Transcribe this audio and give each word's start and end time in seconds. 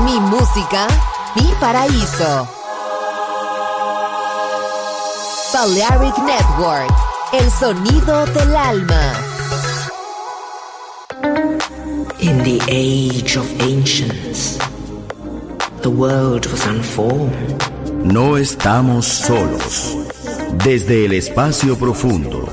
mi 0.00 0.20
música, 0.20 0.86
mi 1.34 1.52
paraíso. 1.60 2.48
Balearic 5.52 6.16
Network, 6.18 6.92
el 7.32 7.50
sonido 7.50 8.26
del 8.26 8.56
alma. 8.56 9.12
In 12.20 12.42
the 12.44 12.60
age 12.68 13.36
of 13.36 13.46
ancients, 13.60 14.58
the 15.82 15.90
world 15.90 16.46
was 16.46 16.64
unformed. 16.66 17.62
No 18.04 18.36
estamos 18.36 19.06
solos. 19.06 19.96
Desde 20.64 21.06
el 21.06 21.12
espacio 21.12 21.76
profundo, 21.76 22.48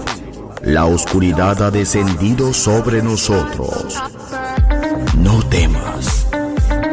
la 0.64 0.86
oscuridad 0.86 1.62
ha 1.62 1.70
descendido 1.70 2.54
sobre 2.54 3.04
nosotros. 3.04 4.02
No 5.18 5.44
temas, 5.50 6.25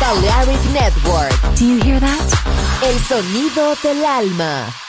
Balearic 0.00 0.64
Network. 0.72 1.32
Do 1.56 1.66
you 1.66 1.78
hear 1.82 2.00
that? 2.00 2.80
El 2.82 2.98
sonido 3.00 3.74
del 3.82 4.02
alma. 4.02 4.79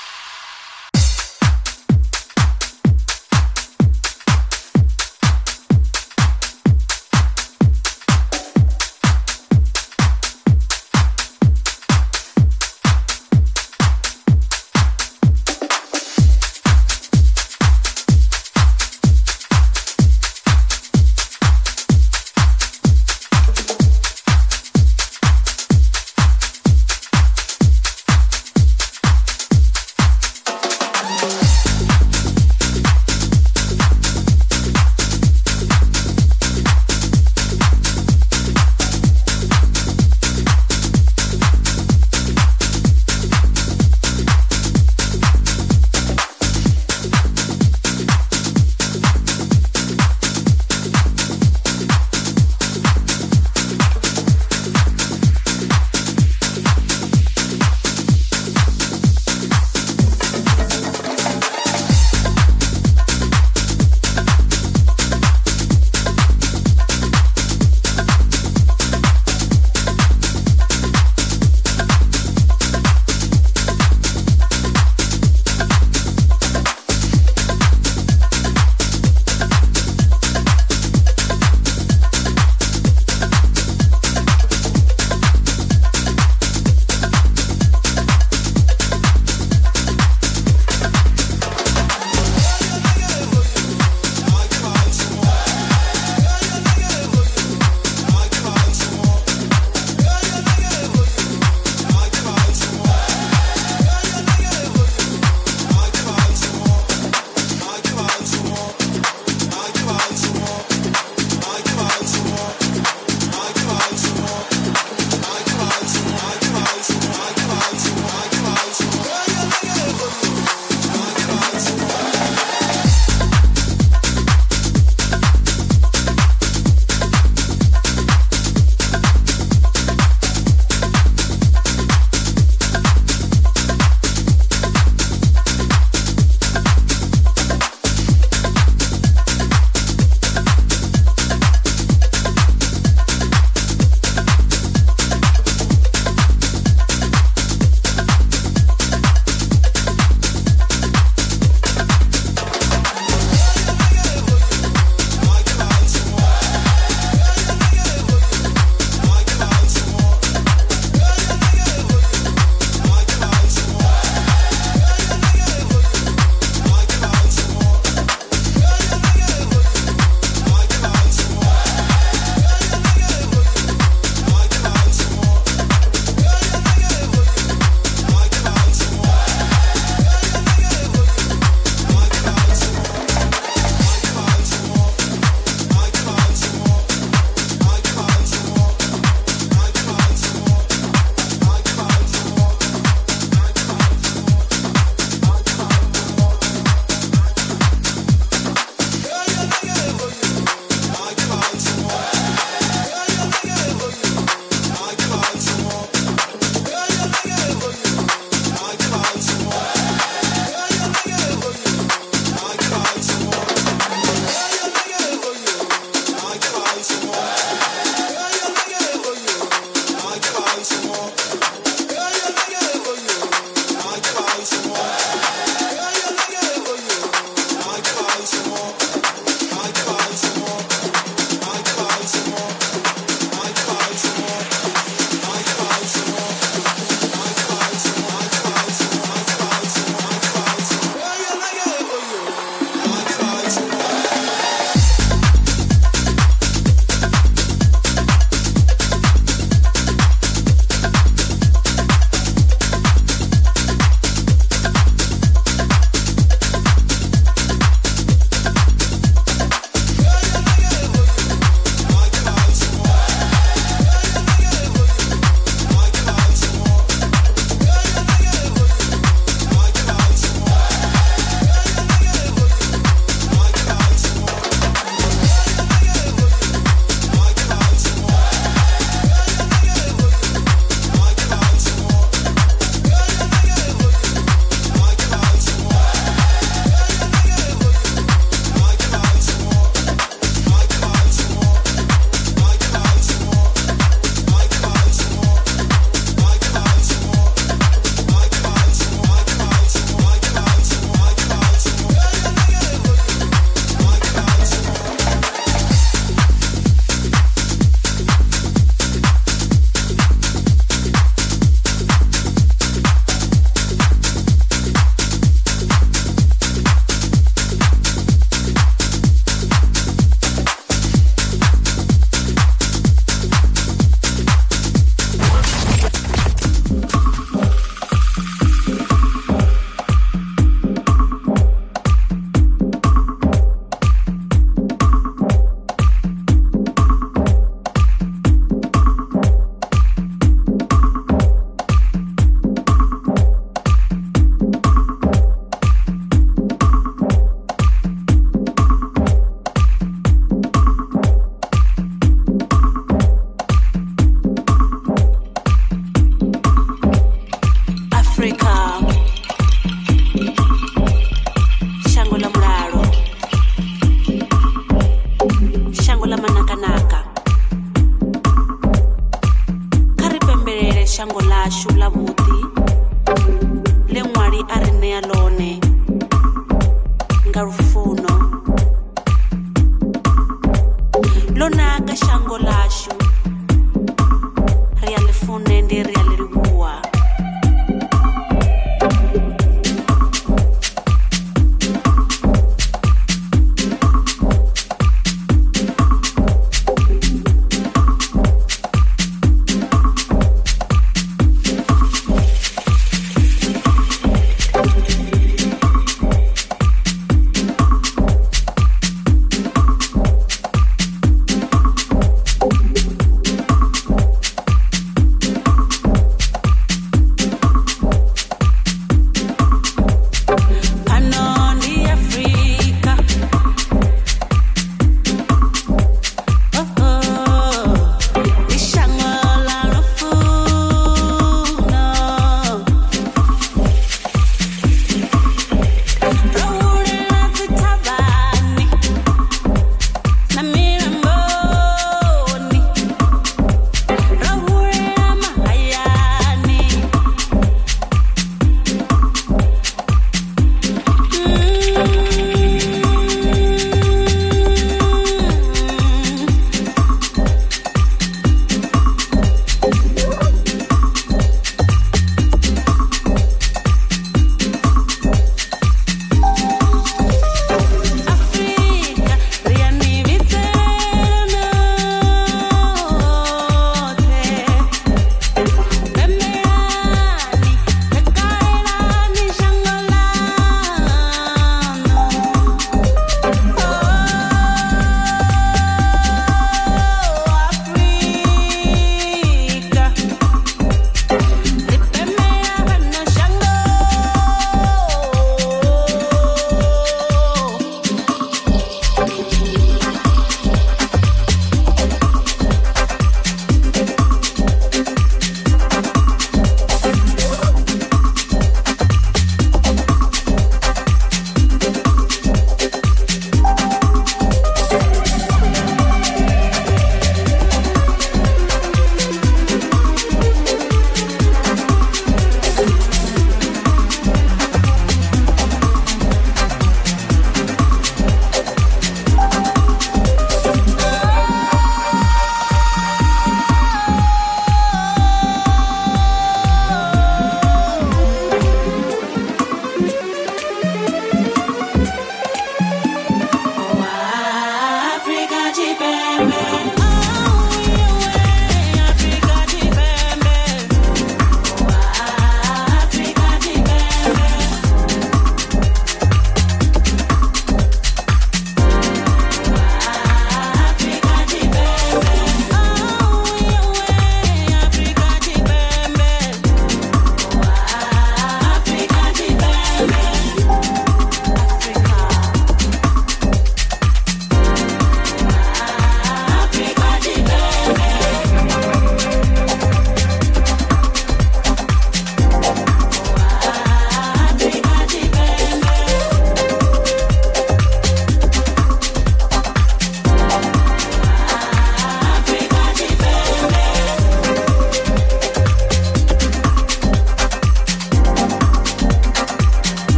dancing. 216.82 217.40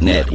Net. 0.00 0.29